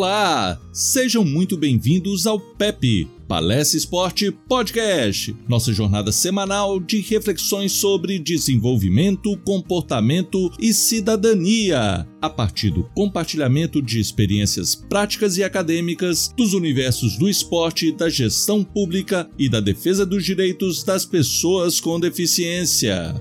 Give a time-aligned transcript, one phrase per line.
[0.00, 8.18] Olá, sejam muito bem-vindos ao PEP, Palestra Esporte Podcast, nossa jornada semanal de reflexões sobre
[8.18, 17.18] desenvolvimento, comportamento e cidadania, a partir do compartilhamento de experiências práticas e acadêmicas dos universos
[17.18, 23.14] do esporte, da gestão pública e da defesa dos direitos das pessoas com deficiência.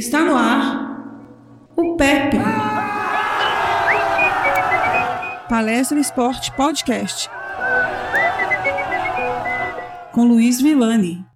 [0.00, 0.96] Está no ar
[1.76, 2.38] o PEP.
[5.46, 7.28] Palestra Esporte Podcast.
[10.12, 11.29] Com Luiz Villani.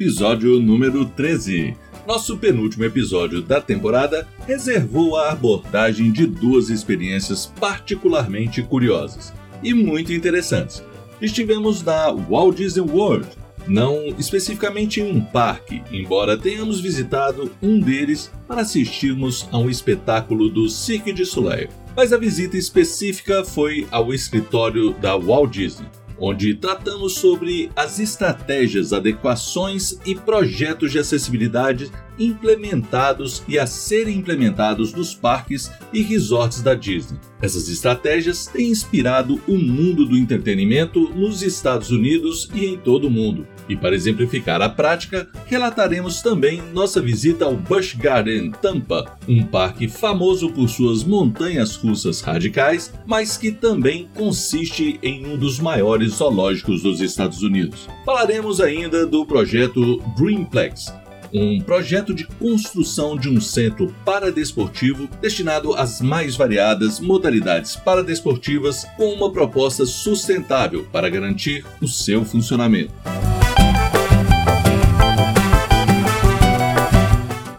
[0.00, 1.76] Episódio número 13.
[2.08, 9.30] Nosso penúltimo episódio da temporada reservou a abordagem de duas experiências particularmente curiosas
[9.62, 10.82] e muito interessantes.
[11.20, 13.28] Estivemos na Walt Disney World,
[13.68, 20.48] não especificamente em um parque, embora tenhamos visitado um deles para assistirmos a um espetáculo
[20.48, 21.68] do Cirque du Soleil.
[21.94, 28.92] Mas a visita específica foi ao escritório da Walt Disney onde tratamos sobre as estratégias,
[28.92, 31.90] adequações e projetos de acessibilidade
[32.20, 37.18] implementados e a serem implementados nos parques e resorts da Disney.
[37.40, 43.10] Essas estratégias têm inspirado o mundo do entretenimento nos Estados Unidos e em todo o
[43.10, 43.46] mundo.
[43.66, 49.88] E para exemplificar a prática, relataremos também nossa visita ao Busch Garden Tampa, um parque
[49.88, 56.82] famoso por suas montanhas russas radicais, mas que também consiste em um dos maiores zoológicos
[56.82, 57.88] dos Estados Unidos.
[58.04, 60.92] Falaremos ainda do projeto Dreamplex,
[61.32, 69.12] um projeto de construção de um centro paradesportivo destinado às mais variadas modalidades paradesportivas com
[69.12, 72.92] uma proposta sustentável para garantir o seu funcionamento.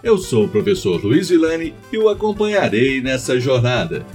[0.04, 4.06] Eu sou o professor Luiz Villani e o acompanharei nessa jornada.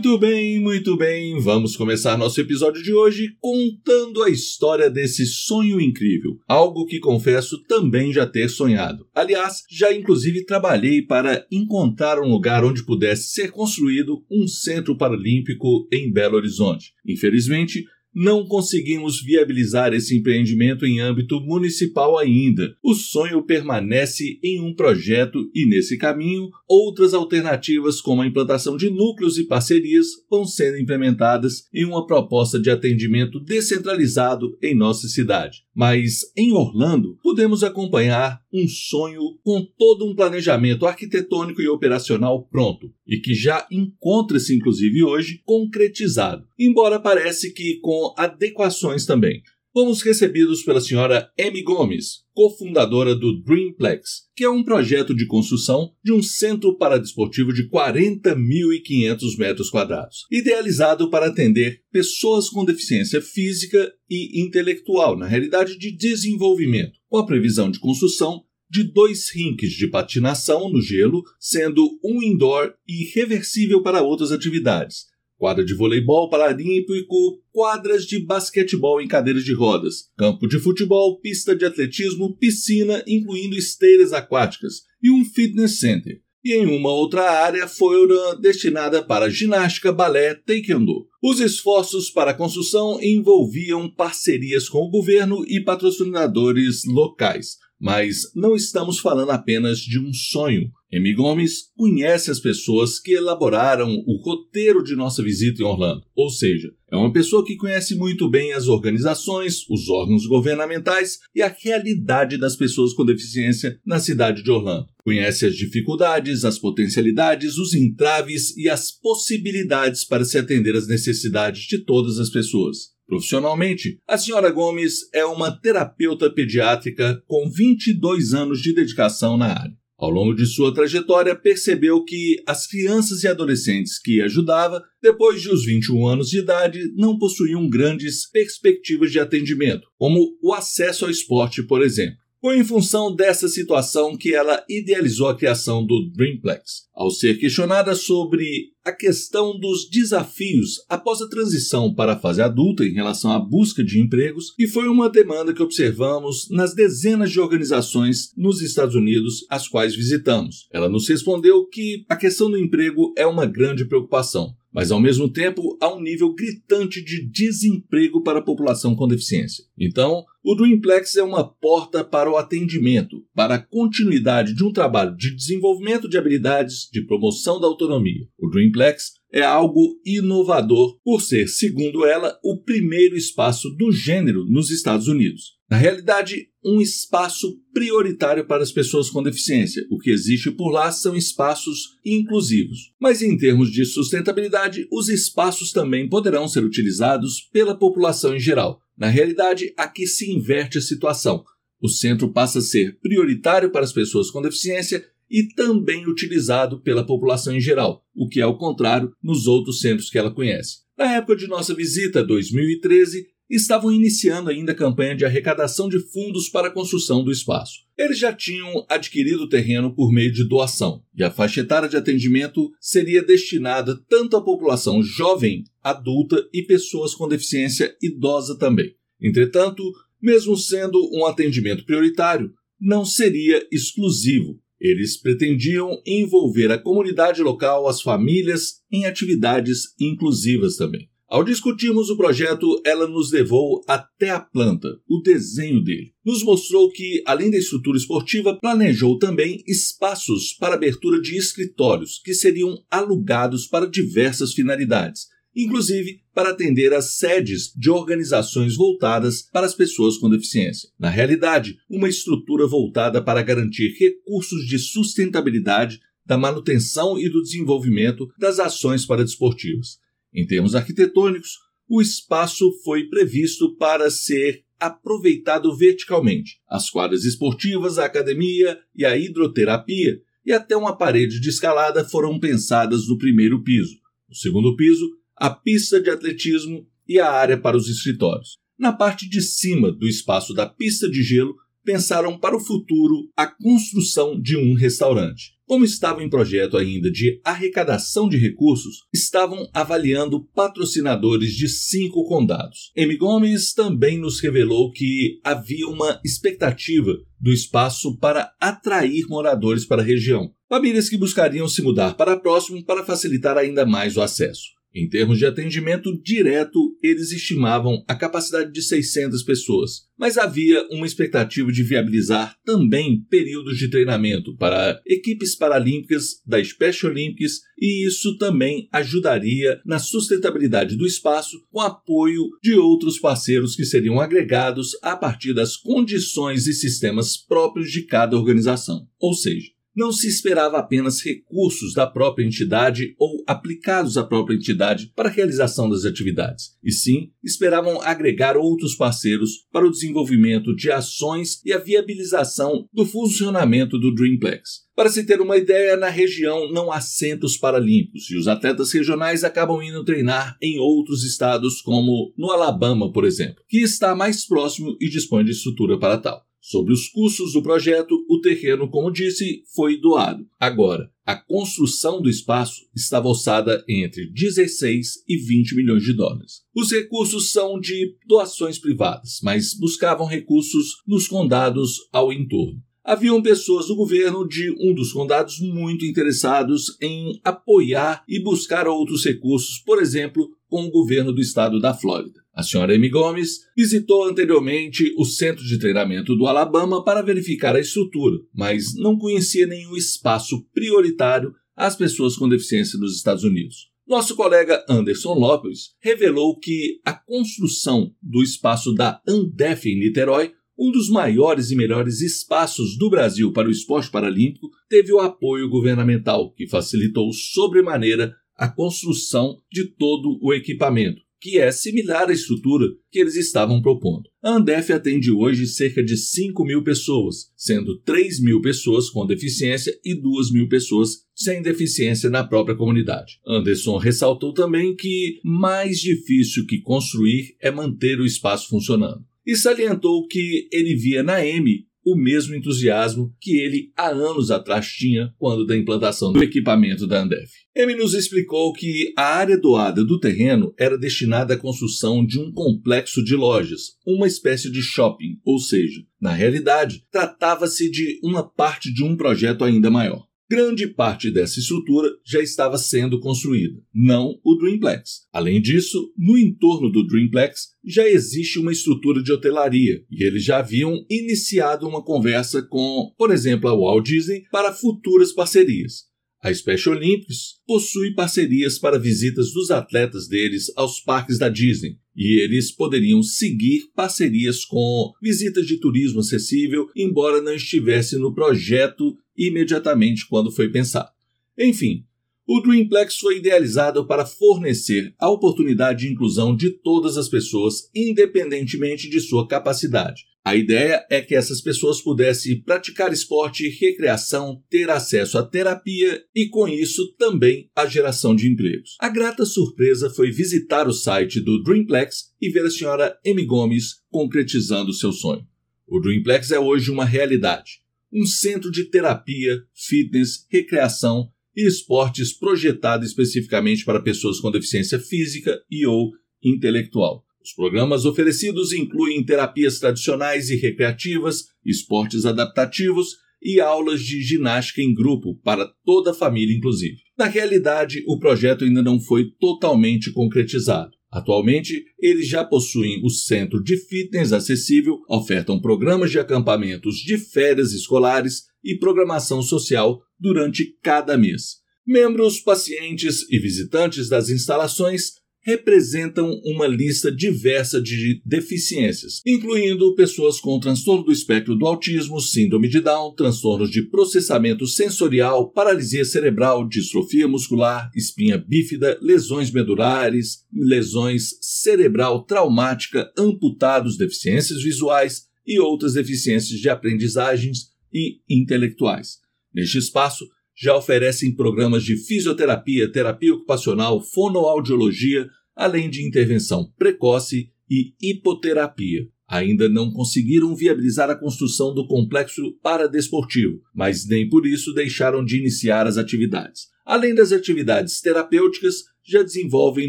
[0.00, 1.38] Muito bem, muito bem.
[1.40, 6.38] Vamos começar nosso episódio de hoje contando a história desse sonho incrível.
[6.48, 9.06] Algo que confesso também já ter sonhado.
[9.14, 15.86] Aliás, já inclusive trabalhei para encontrar um lugar onde pudesse ser construído um centro paralímpico
[15.92, 16.94] em Belo Horizonte.
[17.06, 17.84] Infelizmente,
[18.14, 22.76] não conseguimos viabilizar esse empreendimento em âmbito municipal ainda.
[22.82, 28.90] O sonho permanece em um projeto e, nesse caminho, outras alternativas, como a implantação de
[28.90, 35.64] núcleos e parcerias, vão sendo implementadas em uma proposta de atendimento descentralizado em nossa cidade.
[35.74, 42.92] Mas em Orlando, podemos acompanhar um sonho com todo um planejamento arquitetônico e operacional pronto
[43.06, 49.42] e que já encontra-se inclusive hoje concretizado, embora parece que com adequações também.
[49.72, 55.92] Fomos recebidos pela senhora Amy Gomes, cofundadora do Dreamplex, que é um projeto de construção
[56.02, 63.92] de um centro paradesportivo de 40.500 metros quadrados, idealizado para atender pessoas com deficiência física
[64.10, 69.88] e intelectual, na realidade de desenvolvimento, com a previsão de construção de dois rinques de
[69.88, 75.09] patinação no gelo, sendo um indoor e reversível para outras atividades,
[75.40, 81.56] quadra de voleibol paralímpico, quadras de basquetebol em cadeiras de rodas, campo de futebol, pista
[81.56, 86.20] de atletismo, piscina, incluindo esteiras aquáticas, e um fitness center.
[86.44, 91.06] E em uma outra área foram destinada para ginástica, balé, taekwondo.
[91.22, 98.54] Os esforços para a construção envolviam parcerias com o governo e patrocinadores locais, mas não
[98.54, 100.70] estamos falando apenas de um sonho.
[100.92, 106.28] Amy Gomes conhece as pessoas que elaboraram o roteiro de nossa visita em Orlando, ou
[106.28, 111.56] seja, é uma pessoa que conhece muito bem as organizações, os órgãos governamentais e a
[111.62, 114.88] realidade das pessoas com deficiência na cidade de Orlando.
[115.04, 121.62] Conhece as dificuldades, as potencialidades, os entraves e as possibilidades para se atender às necessidades
[121.62, 122.90] de todas as pessoas.
[123.10, 129.74] Profissionalmente, a senhora Gomes é uma terapeuta pediátrica com 22 anos de dedicação na área.
[129.98, 135.48] Ao longo de sua trajetória, percebeu que as crianças e adolescentes que ajudava, depois de
[135.48, 141.10] os 21 anos de idade, não possuíam grandes perspectivas de atendimento, como o acesso ao
[141.10, 142.16] esporte, por exemplo.
[142.40, 146.88] Foi em função dessa situação que ela idealizou a criação do Dreamplex.
[146.94, 152.82] Ao ser questionada sobre a questão dos desafios após a transição para a fase adulta
[152.82, 157.38] em relação à busca de empregos, e foi uma demanda que observamos nas dezenas de
[157.38, 160.66] organizações nos Estados Unidos as quais visitamos.
[160.72, 165.28] Ela nos respondeu que a questão do emprego é uma grande preocupação mas ao mesmo
[165.28, 169.64] tempo há um nível gritante de desemprego para a população com deficiência.
[169.78, 175.16] Então, o Dreamplex é uma porta para o atendimento, para a continuidade de um trabalho
[175.16, 178.26] de desenvolvimento de habilidades, de promoção da autonomia.
[178.38, 184.70] O Dreamplex é algo inovador por ser, segundo ela, o primeiro espaço do gênero nos
[184.70, 185.59] Estados Unidos.
[185.70, 189.86] Na realidade, um espaço prioritário para as pessoas com deficiência.
[189.88, 192.92] O que existe por lá são espaços inclusivos.
[193.00, 198.80] Mas em termos de sustentabilidade, os espaços também poderão ser utilizados pela população em geral.
[198.98, 201.44] Na realidade, aqui se inverte a situação.
[201.80, 207.06] O centro passa a ser prioritário para as pessoas com deficiência e também utilizado pela
[207.06, 210.80] população em geral, o que é o contrário nos outros centros que ela conhece.
[210.98, 216.48] Na época de nossa visita, 2013, estavam iniciando ainda a campanha de arrecadação de fundos
[216.48, 217.80] para a construção do espaço.
[217.98, 221.96] Eles já tinham adquirido o terreno por meio de doação, e a faixa etária de
[221.96, 228.94] atendimento seria destinada tanto à população jovem, adulta e pessoas com deficiência idosa também.
[229.20, 229.82] Entretanto,
[230.22, 238.00] mesmo sendo um atendimento prioritário, não seria exclusivo, eles pretendiam envolver a comunidade local, as
[238.00, 241.10] famílias, em atividades inclusivas também.
[241.30, 246.12] Ao discutirmos o projeto, ela nos levou até a planta, o desenho dele.
[246.26, 252.34] Nos mostrou que, além da estrutura esportiva, planejou também espaços para abertura de escritórios que
[252.34, 259.74] seriam alugados para diversas finalidades, inclusive para atender às sedes de organizações voltadas para as
[259.74, 260.88] pessoas com deficiência.
[260.98, 268.26] Na realidade, uma estrutura voltada para garantir recursos de sustentabilidade da manutenção e do desenvolvimento
[268.36, 270.00] das ações paradesportivas.
[270.32, 276.60] Em termos arquitetônicos, o espaço foi previsto para ser aproveitado verticalmente.
[276.68, 282.38] As quadras esportivas, a academia e a hidroterapia e até uma parede de escalada foram
[282.38, 283.96] pensadas no primeiro piso.
[284.28, 285.06] No segundo piso,
[285.36, 288.56] a pista de atletismo e a área para os escritórios.
[288.78, 291.54] Na parte de cima do espaço da pista de gelo,
[291.84, 295.58] pensaram para o futuro a construção de um restaurante.
[295.70, 302.90] Como estava em projeto ainda de arrecadação de recursos, estavam avaliando patrocinadores de cinco condados.
[302.96, 303.16] M.
[303.16, 310.04] Gomes também nos revelou que havia uma expectativa do espaço para atrair moradores para a
[310.04, 314.79] região, famílias que buscariam se mudar para próximo para facilitar ainda mais o acesso.
[314.92, 321.06] Em termos de atendimento direto, eles estimavam a capacidade de 600 pessoas, mas havia uma
[321.06, 328.36] expectativa de viabilizar também períodos de treinamento para equipes paralímpicas da Special Olympics e isso
[328.36, 335.16] também ajudaria na sustentabilidade do espaço com apoio de outros parceiros que seriam agregados a
[335.16, 339.06] partir das condições e sistemas próprios de cada organização.
[339.20, 345.12] Ou seja, não se esperava apenas recursos da própria entidade ou aplicados à própria entidade
[345.14, 350.90] para a realização das atividades, e sim esperavam agregar outros parceiros para o desenvolvimento de
[350.90, 354.88] ações e a viabilização do funcionamento do Dreamplex.
[354.94, 359.42] Para se ter uma ideia, na região não há centros paralímpicos e os atletas regionais
[359.44, 364.96] acabam indo treinar em outros estados, como no Alabama, por exemplo, que está mais próximo
[365.00, 366.49] e dispõe de estrutura para tal.
[366.60, 370.46] Sobre os custos do projeto, o terreno, como disse, foi doado.
[370.58, 376.62] Agora, a construção do espaço estava orçada entre 16 e 20 milhões de dólares.
[376.74, 382.82] Os recursos são de doações privadas, mas buscavam recursos nos condados ao entorno.
[383.02, 389.24] Haviam pessoas do governo de um dos condados muito interessados em apoiar e buscar outros
[389.24, 392.39] recursos, por exemplo, com o governo do estado da Flórida.
[392.52, 397.80] A senhora Amy Gomes visitou anteriormente o centro de treinamento do Alabama para verificar a
[397.80, 403.88] estrutura, mas não conhecia nenhum espaço prioritário às pessoas com deficiência nos Estados Unidos.
[404.06, 410.90] Nosso colega Anderson Lopes revelou que a construção do espaço da Andef em Niterói, um
[410.90, 416.52] dos maiores e melhores espaços do Brasil para o esporte paralímpico, teve o apoio governamental,
[416.52, 423.18] que facilitou sobremaneira a construção de todo o equipamento que é similar à estrutura que
[423.18, 424.28] eles estavam propondo.
[424.42, 429.98] A Andef atende hoje cerca de 5 mil pessoas, sendo 3 mil pessoas com deficiência
[430.04, 433.40] e 2 mil pessoas sem deficiência na própria comunidade.
[433.46, 439.24] Anderson ressaltou também que mais difícil que construir é manter o espaço funcionando.
[439.46, 444.86] E salientou que ele via na M o mesmo entusiasmo que ele há anos atrás
[444.86, 447.50] tinha quando da implantação do equipamento da Andef.
[447.74, 452.52] Ele nos explicou que a área doada do terreno era destinada à construção de um
[452.52, 458.92] complexo de lojas, uma espécie de shopping, ou seja, na realidade, tratava-se de uma parte
[458.92, 460.29] de um projeto ainda maior.
[460.50, 465.28] Grande parte dessa estrutura já estava sendo construída, não o Dreamplex.
[465.32, 470.58] Além disso, no entorno do Dreamplex já existe uma estrutura de hotelaria e eles já
[470.58, 476.09] haviam iniciado uma conversa com, por exemplo, a Walt Disney para futuras parcerias.
[476.42, 482.40] A Special Olympics possui parcerias para visitas dos atletas deles aos parques da Disney, e
[482.40, 490.26] eles poderiam seguir parcerias com visitas de turismo acessível, embora não estivesse no projeto imediatamente
[490.26, 491.10] quando foi pensado.
[491.58, 492.06] Enfim,
[492.46, 499.08] o Dreamplex foi idealizado para fornecer a oportunidade de inclusão de todas as pessoas, independentemente
[499.08, 500.22] de sua capacidade.
[500.44, 506.48] A ideia é que essas pessoas pudessem praticar esporte, recreação, ter acesso à terapia e,
[506.48, 508.96] com isso, também a geração de empregos.
[509.00, 514.00] A grata surpresa foi visitar o site do Dreamplex e ver a senhora Amy Gomes
[514.10, 515.46] concretizando seu sonho.
[515.86, 517.80] O Dreamplex é hoje uma realidade
[518.12, 525.58] um centro de terapia, fitness, recreação e esportes projetado especificamente para pessoas com deficiência física
[525.70, 526.10] e ou
[526.42, 527.24] intelectual.
[527.42, 534.92] Os programas oferecidos incluem terapias tradicionais e recreativas, esportes adaptativos e aulas de ginástica em
[534.92, 536.98] grupo para toda a família, inclusive.
[537.18, 540.90] Na realidade, o projeto ainda não foi totalmente concretizado.
[541.10, 547.72] Atualmente, eles já possuem o centro de fitness acessível, ofertam programas de acampamentos de férias
[547.72, 551.58] escolares e programação social durante cada mês.
[551.84, 560.60] Membros, pacientes e visitantes das instalações representam uma lista diversa de deficiências, incluindo pessoas com
[560.60, 567.26] transtorno do espectro do autismo, síndrome de Down, transtornos de processamento sensorial, paralisia cerebral, distrofia
[567.26, 576.68] muscular, espinha bífida, lesões medulares, lesões cerebral traumática, amputados, deficiências visuais e outras deficiências de
[576.68, 579.18] aprendizagens e intelectuais.
[579.52, 580.26] Neste espaço,
[580.60, 589.08] já oferecem programas de fisioterapia, terapia ocupacional, fonoaudiologia, além de intervenção precoce e hipoterapia.
[589.26, 595.38] Ainda não conseguiram viabilizar a construção do complexo paradesportivo, mas nem por isso deixaram de
[595.38, 596.66] iniciar as atividades.
[596.84, 599.88] Além das atividades terapêuticas, já desenvolvem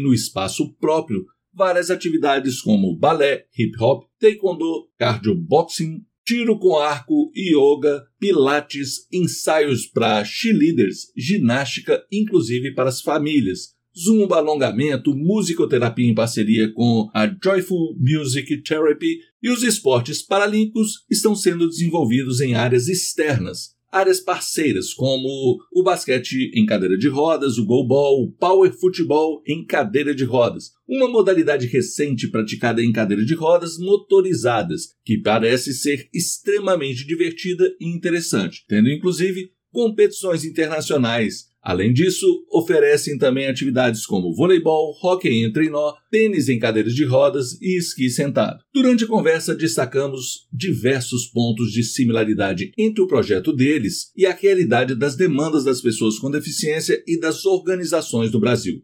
[0.00, 7.30] no espaço próprio várias atividades como balé, hip hop, taekwondo, cardio boxing, tiro com arco,
[7.36, 16.72] yoga, pilates, ensaios para cheerleaders, ginástica, inclusive para as famílias, zumba, alongamento, musicoterapia em parceria
[16.72, 23.74] com a Joyful Music Therapy e os esportes paralímpicos estão sendo desenvolvidos em áreas externas,
[23.92, 29.64] áreas parceiras como o basquete em cadeira de rodas, o goalball, o power futebol em
[29.64, 36.08] cadeira de rodas, uma modalidade recente praticada em cadeira de rodas motorizadas, que parece ser
[36.12, 44.96] extremamente divertida e interessante, tendo inclusive competições internacionais Além disso, oferecem também atividades como voleibol,
[45.00, 48.58] hóquei em trenó, tênis em cadeiras de rodas e esqui sentado.
[48.74, 54.96] Durante a conversa, destacamos diversos pontos de similaridade entre o projeto deles e a realidade
[54.96, 58.82] das demandas das pessoas com deficiência e das organizações do Brasil.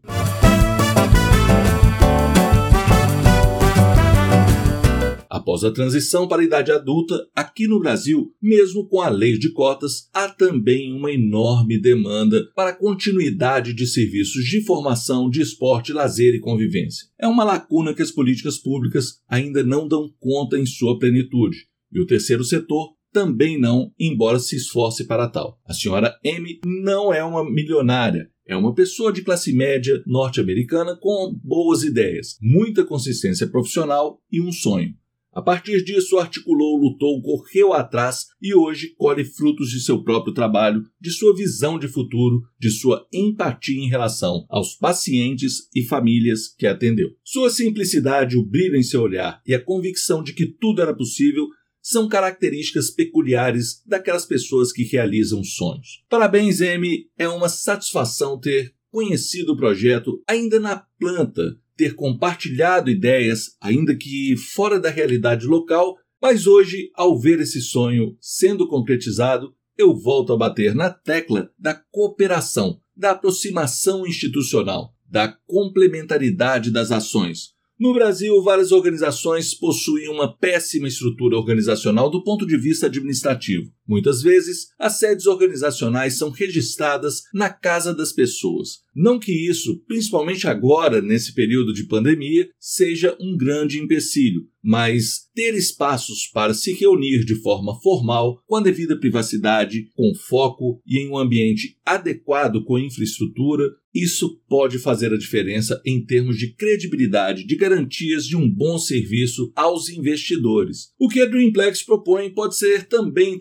[5.49, 9.51] Após a transição para a idade adulta, aqui no Brasil, mesmo com a lei de
[9.51, 15.91] cotas, há também uma enorme demanda para a continuidade de serviços de formação, de esporte,
[15.91, 17.07] lazer e convivência.
[17.19, 21.65] É uma lacuna que as políticas públicas ainda não dão conta em sua plenitude.
[21.91, 25.59] E o terceiro setor também não, embora se esforce para tal.
[25.65, 31.35] A senhora M não é uma milionária, é uma pessoa de classe média norte-americana com
[31.43, 34.93] boas ideias, muita consistência profissional e um sonho.
[35.31, 40.83] A partir disso, articulou, lutou, correu atrás e hoje colhe frutos de seu próprio trabalho,
[40.99, 46.65] de sua visão de futuro, de sua empatia em relação aos pacientes e famílias que
[46.65, 47.09] atendeu.
[47.23, 51.47] Sua simplicidade, o brilho em seu olhar e a convicção de que tudo era possível
[51.81, 56.03] são características peculiares daquelas pessoas que realizam sonhos.
[56.09, 57.07] Parabéns, M!
[57.17, 64.35] É uma satisfação ter conhecido o projeto ainda na planta ter compartilhado ideias, ainda que
[64.35, 70.37] fora da realidade local, mas hoje, ao ver esse sonho sendo concretizado, eu volto a
[70.37, 77.53] bater na tecla da cooperação, da aproximação institucional, da complementaridade das ações.
[77.79, 83.71] No Brasil, várias organizações possuem uma péssima estrutura organizacional do ponto de vista administrativo.
[83.89, 88.83] Muitas vezes, as sedes organizacionais são registradas na casa das pessoas.
[88.95, 95.55] Não que isso, principalmente agora, nesse período de pandemia, seja um grande empecilho, mas ter
[95.55, 101.09] espaços para se reunir de forma formal, com a devida privacidade, com foco e em
[101.09, 107.55] um ambiente adequado com infraestrutura, isso pode fazer a diferença em termos de credibilidade, de
[107.55, 110.93] garantias de um bom serviço aos investidores.
[110.99, 113.39] O que a Dreamplex propõe pode ser também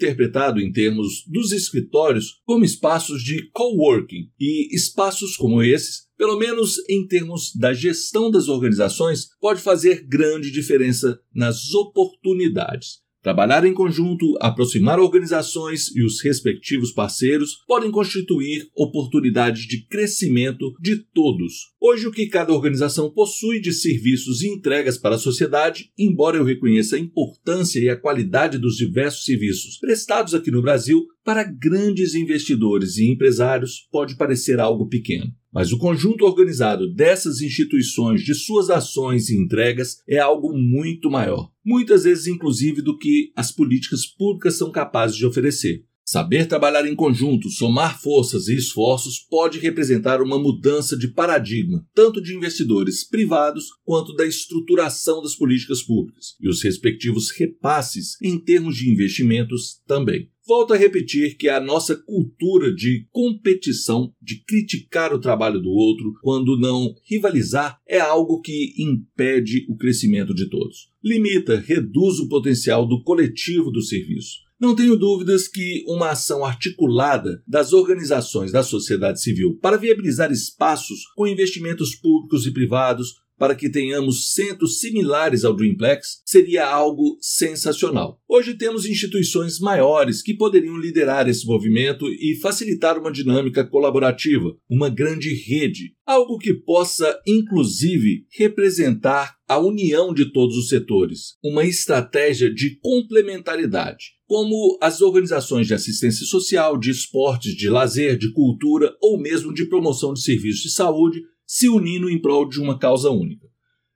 [0.60, 7.06] em termos dos escritórios como espaços de coworking e espaços como esses pelo menos em
[7.06, 13.00] termos da gestão das organizações, pode fazer grande diferença nas oportunidades.
[13.22, 20.96] Trabalhar em conjunto, aproximar organizações e os respectivos parceiros podem constituir oportunidades de crescimento de
[20.96, 21.72] todos.
[21.80, 26.44] Hoje, o que cada organização possui de serviços e entregas para a sociedade, embora eu
[26.44, 32.14] reconheça a importância e a qualidade dos diversos serviços prestados aqui no Brasil, para grandes
[32.14, 35.32] investidores e empresários pode parecer algo pequeno.
[35.58, 41.50] Mas o conjunto organizado dessas instituições, de suas ações e entregas, é algo muito maior,
[41.66, 45.84] muitas vezes inclusive do que as políticas públicas são capazes de oferecer.
[46.06, 52.22] Saber trabalhar em conjunto, somar forças e esforços pode representar uma mudança de paradigma, tanto
[52.22, 58.76] de investidores privados quanto da estruturação das políticas públicas, e os respectivos repasses em termos
[58.76, 60.30] de investimentos também.
[60.48, 66.14] Volto a repetir que a nossa cultura de competição, de criticar o trabalho do outro,
[66.22, 70.88] quando não rivalizar, é algo que impede o crescimento de todos.
[71.04, 74.38] Limita, reduz o potencial do coletivo do serviço.
[74.58, 81.00] Não tenho dúvidas que uma ação articulada das organizações da sociedade civil para viabilizar espaços
[81.14, 88.20] com investimentos públicos e privados para que tenhamos centros similares ao Dreamplex seria algo sensacional.
[88.28, 94.90] Hoje temos instituições maiores que poderiam liderar esse movimento e facilitar uma dinâmica colaborativa, uma
[94.90, 102.52] grande rede, algo que possa inclusive representar a união de todos os setores, uma estratégia
[102.52, 109.18] de complementaridade como as organizações de assistência social, de esportes, de lazer, de cultura ou
[109.18, 113.48] mesmo de promoção de serviços de saúde se unindo em prol de uma causa única.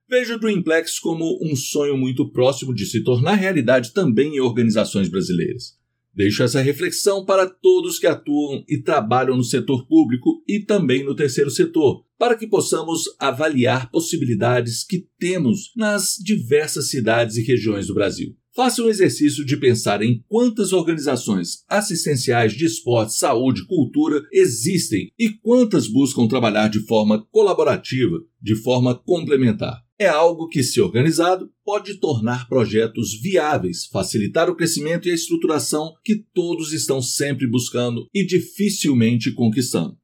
[0.09, 5.09] Vejo o Dreamplex como um sonho muito próximo de se tornar realidade também em organizações
[5.09, 5.79] brasileiras.
[6.15, 11.15] Deixo essa reflexão para todos que atuam e trabalham no setor público e também no
[11.15, 17.95] terceiro setor, para que possamos avaliar possibilidades que temos nas diversas cidades e regiões do
[17.95, 18.35] Brasil.
[18.55, 25.31] Faça um exercício de pensar em quantas organizações assistenciais de esporte, saúde, cultura existem e
[25.31, 29.83] quantas buscam trabalhar de forma colaborativa, de forma complementar.
[29.99, 35.95] É algo que, se organizado, pode tornar projetos viáveis, facilitar o crescimento e a estruturação
[36.05, 39.97] que todos estão sempre buscando e dificilmente conquistando.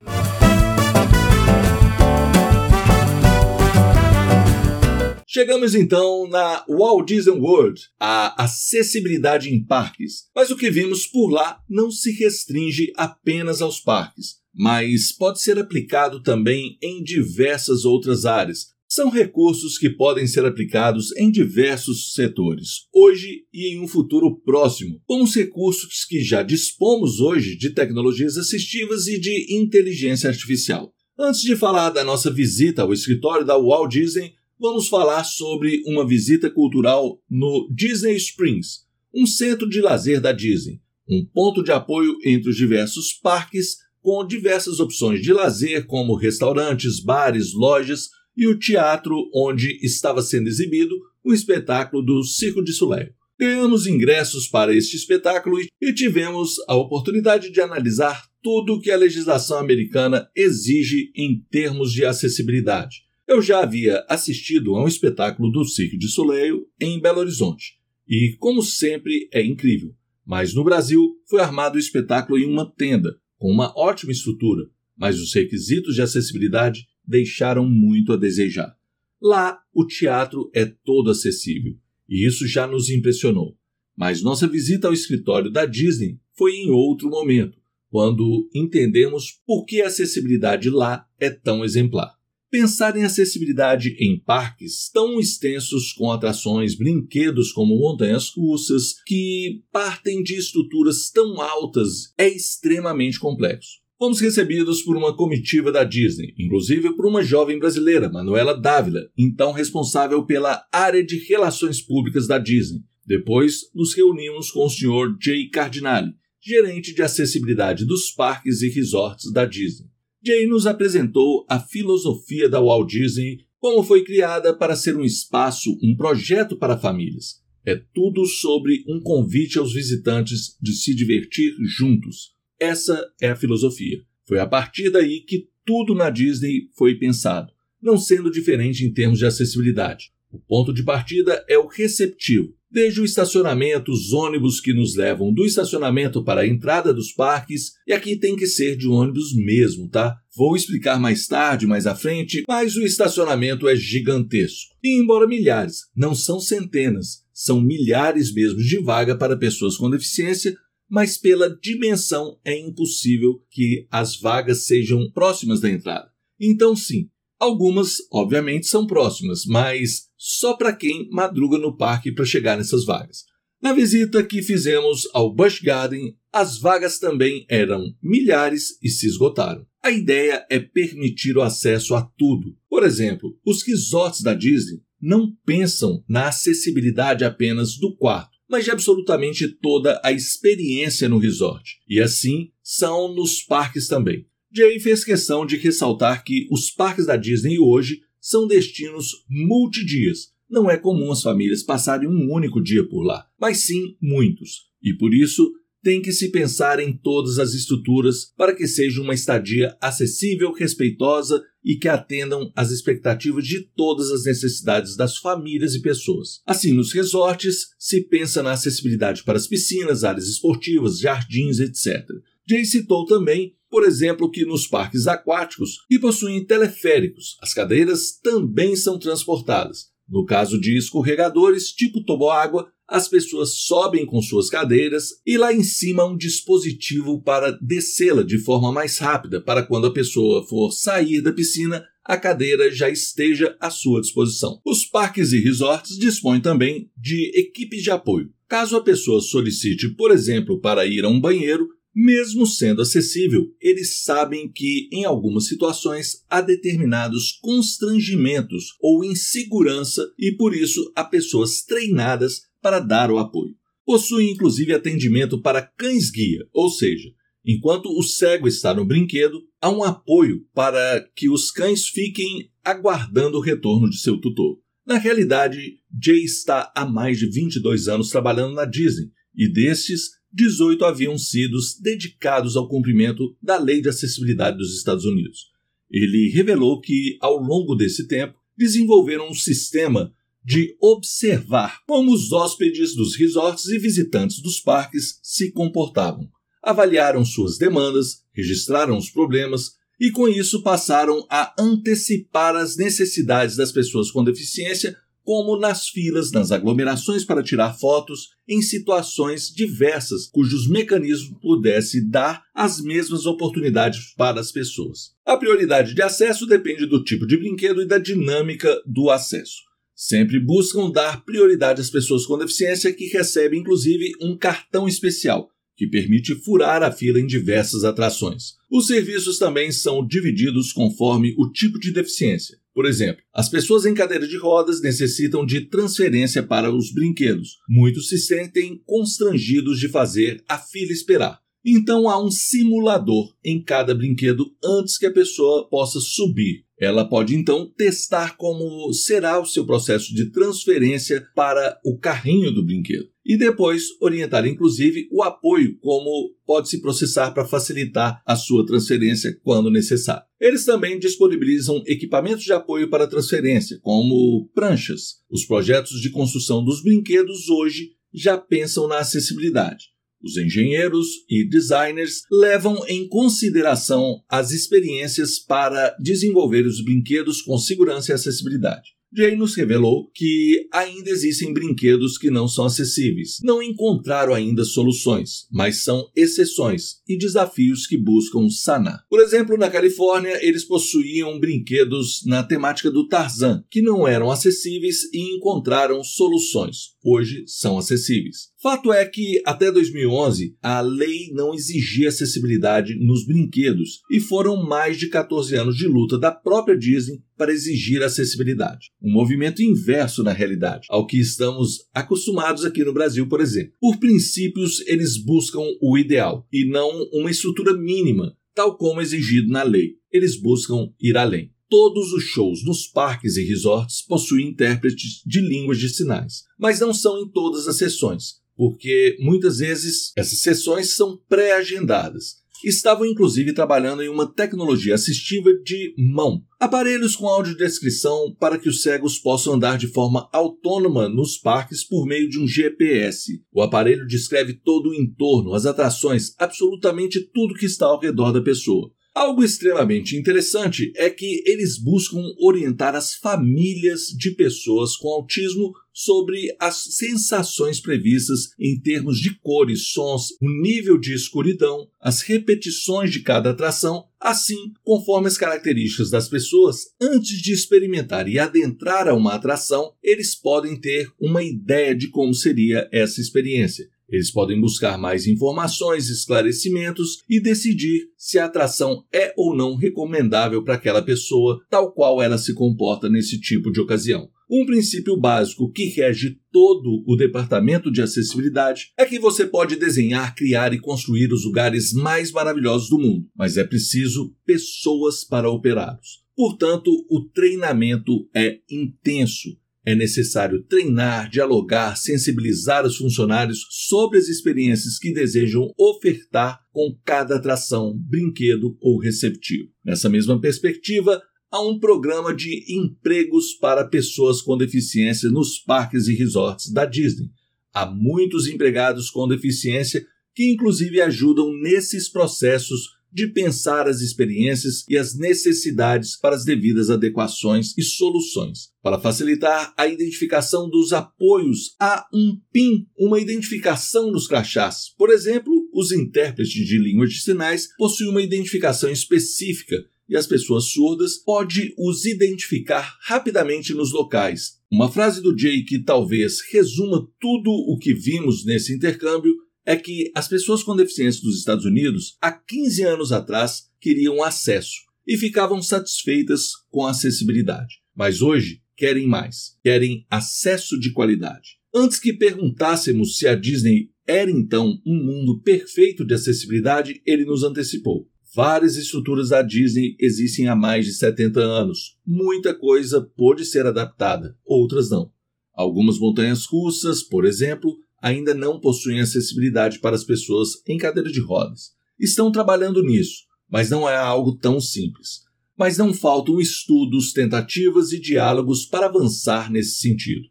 [5.39, 10.25] Chegamos então na Walt Disney World, a acessibilidade em parques.
[10.35, 15.57] Mas o que vimos por lá não se restringe apenas aos parques, mas pode ser
[15.57, 18.71] aplicado também em diversas outras áreas.
[18.89, 25.01] São recursos que podem ser aplicados em diversos setores, hoje e em um futuro próximo,
[25.07, 30.93] com os recursos que já dispomos hoje de tecnologias assistivas e de inteligência artificial.
[31.17, 36.07] Antes de falar da nossa visita ao escritório da Walt Disney, vamos falar sobre uma
[36.07, 42.17] visita cultural no Disney Springs, um centro de lazer da Disney, um ponto de apoio
[42.25, 48.59] entre os diversos parques, com diversas opções de lazer, como restaurantes, bares, lojas e o
[48.59, 50.95] teatro onde estava sendo exibido
[51.25, 53.11] o espetáculo do Circo de Soleil.
[53.39, 58.97] Ganhamos ingressos para este espetáculo e tivemos a oportunidade de analisar tudo o que a
[58.97, 65.63] legislação americana exige em termos de acessibilidade eu já havia assistido a um espetáculo do
[65.63, 69.95] Cirque de Soleil em Belo Horizonte, e, como sempre, é incrível.
[70.25, 75.21] Mas no Brasil foi armado o espetáculo em uma tenda, com uma ótima estrutura, mas
[75.21, 78.75] os requisitos de acessibilidade deixaram muito a desejar.
[79.21, 81.77] Lá, o teatro é todo acessível,
[82.09, 83.59] e isso já nos impressionou.
[83.95, 87.59] Mas nossa visita ao escritório da Disney foi em outro momento,
[87.91, 92.18] quando entendemos por que a acessibilidade lá é tão exemplar.
[92.51, 100.23] Pensar em acessibilidade em parques tão extensos com atrações, brinquedos como montanhas russas, que partem
[100.23, 103.81] de estruturas tão altas, é extremamente complexo.
[103.99, 109.53] Fomos recebidos por uma comitiva da Disney, inclusive por uma jovem brasileira, Manuela Dávila, então
[109.53, 112.81] responsável pela área de relações públicas da Disney.
[113.05, 115.19] Depois, nos reunimos com o Sr.
[115.21, 119.88] Jay Cardinale, gerente de acessibilidade dos parques e resorts da Disney.
[120.25, 125.79] Jay nos apresentou a filosofia da Walt Disney, como foi criada para ser um espaço,
[125.83, 127.43] um projeto para famílias.
[127.65, 132.35] É tudo sobre um convite aos visitantes de se divertir juntos.
[132.59, 134.01] Essa é a filosofia.
[134.27, 139.19] Foi a partir daí que tudo na Disney foi pensado, não sendo diferente em termos
[139.19, 140.11] de acessibilidade.
[140.31, 145.33] O ponto de partida é o receptivo, Desde o estacionamento, os ônibus que nos levam
[145.33, 149.89] do estacionamento para a entrada dos parques, e aqui tem que ser de ônibus mesmo,
[149.89, 150.15] tá?
[150.37, 154.75] Vou explicar mais tarde, mais à frente, mas o estacionamento é gigantesco.
[154.85, 160.55] E embora milhares, não são centenas, são milhares mesmo de vaga para pessoas com deficiência,
[160.91, 166.11] mas pela dimensão é impossível que as vagas sejam próximas da entrada.
[166.39, 172.57] Então, sim, Algumas, obviamente, são próximas, mas só para quem madruga no parque para chegar
[172.57, 173.25] nessas vagas.
[173.61, 179.67] Na visita que fizemos ao Busch Garden, as vagas também eram milhares e se esgotaram.
[179.83, 182.57] A ideia é permitir o acesso a tudo.
[182.69, 188.71] Por exemplo, os resorts da Disney não pensam na acessibilidade apenas do quarto, mas de
[188.71, 191.79] absolutamente toda a experiência no resort.
[191.89, 194.27] E assim são nos parques também.
[194.53, 200.33] Jay fez questão de ressaltar que os parques da Disney hoje são destinos multidias.
[200.51, 204.69] Não é comum as famílias passarem um único dia por lá, mas sim muitos.
[204.83, 209.15] E por isso tem que se pensar em todas as estruturas para que seja uma
[209.15, 215.83] estadia acessível, respeitosa e que atendam às expectativas de todas as necessidades das famílias e
[215.83, 216.41] pessoas.
[216.47, 222.07] Assim, nos resorts, se pensa na acessibilidade para as piscinas, áreas esportivas, jardins, etc.
[222.49, 228.75] Jay citou também por exemplo, que nos parques aquáticos que possuem teleféricos, as cadeiras também
[228.77, 229.89] são transportadas.
[230.09, 235.63] No caso de escorregadores tipo toboágua, as pessoas sobem com suas cadeiras e lá em
[235.63, 241.21] cima um dispositivo para descê-la de forma mais rápida, para quando a pessoa for sair
[241.21, 244.59] da piscina, a cadeira já esteja à sua disposição.
[244.65, 248.31] Os parques e resorts dispõem também de equipes de apoio.
[248.49, 254.03] Caso a pessoa solicite, por exemplo, para ir a um banheiro, mesmo sendo acessível, eles
[254.03, 261.63] sabem que, em algumas situações, há determinados constrangimentos ou insegurança e, por isso, há pessoas
[261.63, 263.55] treinadas para dar o apoio.
[263.85, 267.09] Possui inclusive atendimento para cães-guia, ou seja,
[267.45, 273.39] enquanto o cego está no brinquedo, há um apoio para que os cães fiquem aguardando
[273.39, 274.59] o retorno de seu tutor.
[274.87, 280.85] Na realidade, Jay está há mais de 22 anos trabalhando na Disney e destes, 18
[280.85, 285.47] haviam sido dedicados ao cumprimento da Lei de Acessibilidade dos Estados Unidos.
[285.91, 290.13] Ele revelou que, ao longo desse tempo, desenvolveram um sistema
[290.45, 296.29] de observar como os hóspedes dos resorts e visitantes dos parques se comportavam.
[296.63, 303.73] Avaliaram suas demandas, registraram os problemas e, com isso, passaram a antecipar as necessidades das
[303.73, 304.97] pessoas com deficiência
[305.29, 312.45] como nas filas, nas aglomerações para tirar fotos, em situações diversas cujos mecanismos pudessem dar
[312.55, 315.11] as mesmas oportunidades para as pessoas.
[315.27, 319.59] A prioridade de acesso depende do tipo de brinquedo e da dinâmica do acesso.
[319.95, 325.87] Sempre buscam dar prioridade às pessoas com deficiência que recebem inclusive um cartão especial que
[325.87, 328.55] permite furar a fila em diversas atrações.
[328.69, 332.59] Os serviços também são divididos conforme o tipo de deficiência.
[332.75, 337.59] Por exemplo, as pessoas em cadeira de rodas necessitam de transferência para os brinquedos.
[337.69, 341.41] Muitos se sentem constrangidos de fazer a fila esperar.
[341.65, 346.65] Então há um simulador em cada brinquedo antes que a pessoa possa subir.
[346.81, 352.65] Ela pode então testar como será o seu processo de transferência para o carrinho do
[352.65, 358.65] brinquedo e depois orientar inclusive o apoio como pode se processar para facilitar a sua
[358.65, 360.23] transferência quando necessário.
[360.41, 365.19] Eles também disponibilizam equipamentos de apoio para transferência, como pranchas.
[365.31, 369.87] Os projetos de construção dos brinquedos hoje já pensam na acessibilidade.
[370.23, 378.13] Os engenheiros e designers levam em consideração as experiências para desenvolver os brinquedos com segurança
[378.13, 378.99] e acessibilidade.
[379.15, 383.39] Jay nos revelou que ainda existem brinquedos que não são acessíveis.
[383.43, 389.03] Não encontraram ainda soluções, mas são exceções e desafios que buscam sanar.
[389.09, 395.05] Por exemplo, na Califórnia, eles possuíam brinquedos na temática do Tarzan, que não eram acessíveis
[395.13, 396.91] e encontraram soluções.
[397.03, 398.49] Hoje são acessíveis.
[398.61, 404.99] Fato é que, até 2011, a lei não exigia acessibilidade nos brinquedos e foram mais
[404.99, 408.91] de 14 anos de luta da própria Disney para exigir acessibilidade.
[409.01, 413.75] Um movimento inverso na realidade, ao que estamos acostumados aqui no Brasil, por exemplo.
[413.81, 419.63] Por princípios, eles buscam o ideal e não uma estrutura mínima, tal como exigido na
[419.63, 419.93] lei.
[420.11, 421.53] Eles buscam ir além.
[421.71, 426.93] Todos os shows nos parques e resorts possuem intérpretes de línguas de sinais, mas não
[426.93, 432.39] são em todas as sessões porque muitas vezes essas sessões são pré-agendadas.
[432.65, 438.83] Estavam inclusive trabalhando em uma tecnologia assistiva de mão, aparelhos com audiodescrição para que os
[438.83, 443.41] cegos possam andar de forma autônoma nos parques por meio de um GPS.
[443.53, 448.43] O aparelho descreve todo o entorno, as atrações, absolutamente tudo que está ao redor da
[448.43, 448.91] pessoa.
[449.19, 456.55] Algo extremamente interessante é que eles buscam orientar as famílias de pessoas com autismo sobre
[456.61, 463.19] as sensações previstas em termos de cores, sons, o nível de escuridão, as repetições de
[463.19, 469.35] cada atração, assim conforme as características das pessoas antes de experimentar e adentrar a uma
[469.35, 473.89] atração, eles podem ter uma ideia de como seria essa experiência.
[474.09, 480.65] Eles podem buscar mais informações, esclarecimentos e decidir se a atração é ou não recomendável
[480.65, 484.31] para aquela pessoa, tal qual ela se comporta nesse tipo de ocasião.
[484.51, 490.35] Um princípio básico que rege todo o departamento de acessibilidade é que você pode desenhar,
[490.35, 496.25] criar e construir os lugares mais maravilhosos do mundo, mas é preciso pessoas para operá-los.
[496.35, 499.51] Portanto, o treinamento é intenso
[499.89, 507.37] é necessário treinar, dialogar, sensibilizar os funcionários sobre as experiências que desejam ofertar com cada
[507.37, 509.71] atração, brinquedo ou receptivo.
[509.83, 516.15] Nessa mesma perspectiva, há um programa de empregos para pessoas com deficiência nos parques e
[516.15, 517.31] resorts da Disney.
[517.73, 524.97] Há muitos empregados com deficiência que, inclusive, ajudam nesses processos de pensar as experiências e
[524.97, 528.69] as necessidades para as devidas adequações e soluções.
[528.81, 534.95] Para facilitar a identificação dos apoios, há um PIN, uma identificação nos crachás.
[534.97, 540.67] Por exemplo, os intérpretes de língua de sinais possuem uma identificação específica e as pessoas
[540.67, 544.59] surdas podem os identificar rapidamente nos locais.
[544.71, 549.35] Uma frase do Jay que talvez resuma tudo o que vimos nesse intercâmbio
[549.69, 554.79] é que as pessoas com deficiência dos Estados Unidos, há 15 anos atrás, queriam acesso
[555.07, 557.83] e ficavam satisfeitas com a acessibilidade.
[557.95, 561.59] Mas hoje querem mais, querem acesso de qualidade.
[561.75, 567.45] Antes que perguntássemos se a Disney era então um mundo perfeito de acessibilidade, ele nos
[567.45, 568.09] antecipou.
[568.35, 571.99] Várias estruturas da Disney existem há mais de 70 anos.
[572.07, 575.13] Muita coisa pôde ser adaptada, outras não.
[575.53, 581.21] Algumas montanhas russas, por exemplo, ainda não possuem acessibilidade para as pessoas em cadeira de
[581.21, 581.73] rodas.
[581.99, 585.27] Estão trabalhando nisso, mas não é algo tão simples.
[585.57, 590.29] Mas não faltam estudos, tentativas e diálogos para avançar nesse sentido.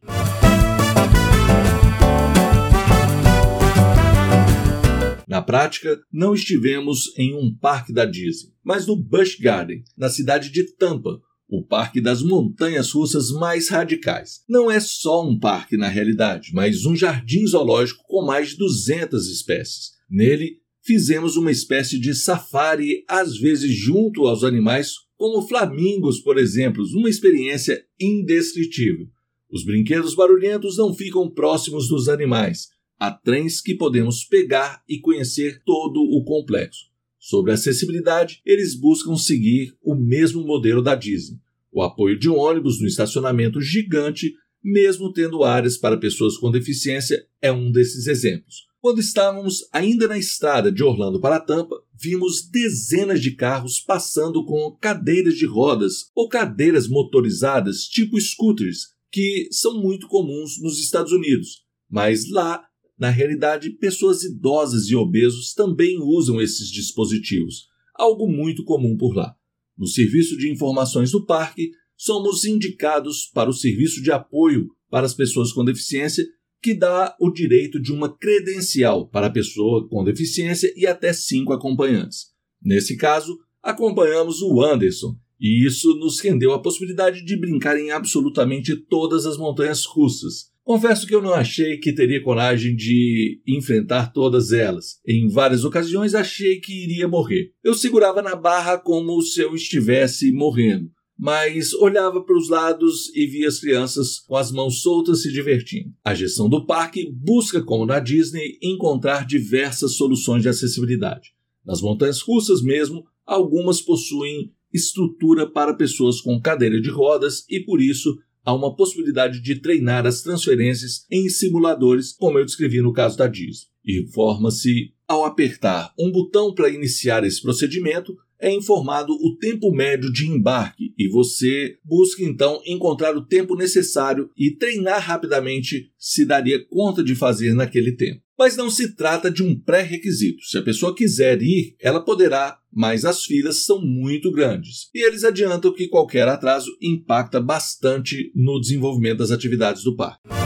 [5.28, 10.50] Na prática, não estivemos em um parque da Disney, mas no Busch Garden, na cidade
[10.50, 14.42] de Tampa, o parque das montanhas russas mais radicais.
[14.48, 19.28] Não é só um parque na realidade, mas um jardim zoológico com mais de 200
[19.30, 19.92] espécies.
[20.10, 26.84] Nele, fizemos uma espécie de safari, às vezes junto aos animais, como flamingos, por exemplo,
[26.96, 29.08] uma experiência indescritível.
[29.50, 32.68] Os brinquedos barulhentos não ficam próximos dos animais.
[33.00, 36.88] Há trens que podemos pegar e conhecer todo o complexo.
[37.20, 41.40] Sobre acessibilidade, eles buscam seguir o mesmo modelo da Disney.
[41.72, 47.52] O apoio de ônibus no estacionamento gigante, mesmo tendo áreas para pessoas com deficiência, é
[47.52, 48.68] um desses exemplos.
[48.80, 54.78] Quando estávamos ainda na estrada de Orlando para Tampa, vimos dezenas de carros passando com
[54.80, 61.64] cadeiras de rodas ou cadeiras motorizadas tipo scooters, que são muito comuns nos Estados Unidos.
[61.90, 62.67] Mas lá
[63.00, 69.36] na realidade, pessoas idosas e obesos também usam esses dispositivos, algo muito comum por lá.
[69.78, 75.14] No serviço de informações do parque, somos indicados para o serviço de apoio para as
[75.14, 76.26] pessoas com deficiência,
[76.62, 81.54] que dá o direito de uma credencial para a pessoa com deficiência e até cinco
[81.54, 82.32] acompanhantes.
[82.62, 88.76] Nesse caso, acompanhamos o Anderson, E isso nos rendeu a possibilidade de brincar em absolutamente
[88.76, 90.52] todas as montanhas russas.
[90.68, 95.00] Confesso que eu não achei que teria coragem de enfrentar todas elas.
[95.08, 97.54] Em várias ocasiões achei que iria morrer.
[97.64, 103.26] Eu segurava na barra como se eu estivesse morrendo mas olhava para os lados e
[103.26, 105.90] via as crianças com as mãos soltas se divertindo.
[106.06, 111.32] A gestão do parque busca, como na Disney, encontrar diversas soluções de acessibilidade.
[111.66, 117.82] Nas montanhas russas mesmo, algumas possuem estrutura para pessoas com cadeira de rodas e por
[117.82, 118.16] isso
[118.48, 123.28] há uma possibilidade de treinar as transferências em simuladores, como eu descrevi no caso da
[123.28, 123.68] Disney.
[123.86, 130.28] Informa-se ao apertar um botão para iniciar esse procedimento, é informado o tempo médio de
[130.28, 137.04] embarque e você busca então encontrar o tempo necessário e treinar rapidamente se daria conta
[137.04, 138.22] de fazer naquele tempo.
[138.38, 140.44] Mas não se trata de um pré-requisito.
[140.44, 144.90] Se a pessoa quiser ir, ela poderá, mas as filas são muito grandes.
[144.94, 150.37] E eles adiantam que qualquer atraso impacta bastante no desenvolvimento das atividades do parque.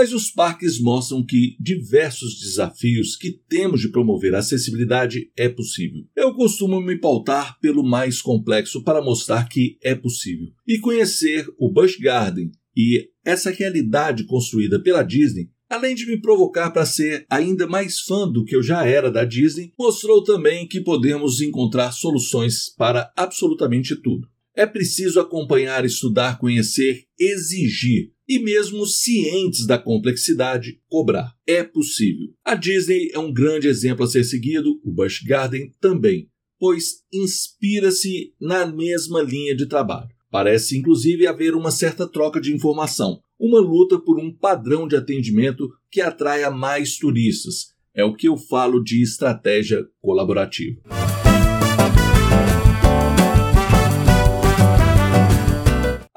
[0.00, 6.06] Mas os parques mostram que diversos desafios que temos de promover a acessibilidade é possível.
[6.16, 10.46] Eu costumo me pautar pelo mais complexo para mostrar que é possível.
[10.66, 16.72] E conhecer o Busch Garden e essa realidade construída pela Disney Além de me provocar
[16.72, 20.80] para ser ainda mais fã do que eu já era da Disney, mostrou também que
[20.80, 24.26] podemos encontrar soluções para absolutamente tudo.
[24.54, 31.32] É preciso acompanhar, estudar, conhecer, exigir e, mesmo cientes da complexidade, cobrar.
[31.46, 32.28] É possível.
[32.44, 38.34] A Disney é um grande exemplo a ser seguido, o Busch Garden também, pois inspira-se
[38.40, 40.10] na mesma linha de trabalho.
[40.30, 45.68] Parece inclusive haver uma certa troca de informação, uma luta por um padrão de atendimento
[45.90, 47.74] que atraia mais turistas.
[47.92, 50.99] É o que eu falo de estratégia colaborativa.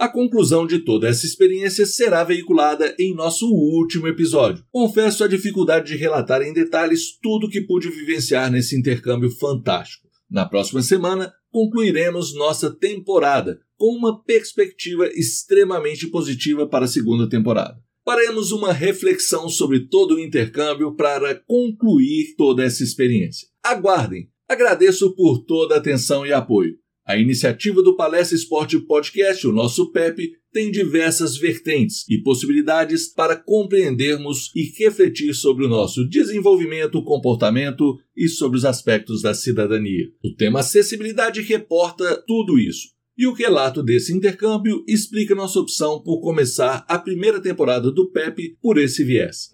[0.03, 4.61] A conclusão de toda essa experiência será veiculada em nosso último episódio.
[4.69, 10.09] Confesso a dificuldade de relatar em detalhes tudo que pude vivenciar nesse intercâmbio fantástico.
[10.29, 17.77] Na próxima semana, concluiremos nossa temporada com uma perspectiva extremamente positiva para a segunda temporada.
[18.03, 23.47] Faremos uma reflexão sobre todo o intercâmbio para concluir toda essa experiência.
[23.63, 24.27] Aguardem!
[24.49, 26.82] Agradeço por toda a atenção e apoio.
[27.05, 33.35] A iniciativa do Palestra Esporte Podcast, o nosso PEP, tem diversas vertentes e possibilidades para
[33.35, 40.05] compreendermos e refletir sobre o nosso desenvolvimento, comportamento e sobre os aspectos da cidadania.
[40.23, 42.93] O tema acessibilidade reporta tudo isso.
[43.17, 48.57] E o relato desse intercâmbio explica nossa opção por começar a primeira temporada do PEP
[48.61, 49.53] por esse viés.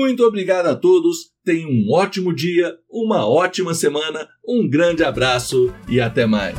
[0.00, 6.00] Muito obrigado a todos, tenham um ótimo dia, uma ótima semana, um grande abraço e
[6.00, 6.56] até mais.